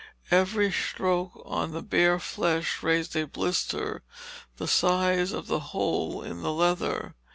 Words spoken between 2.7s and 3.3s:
raised a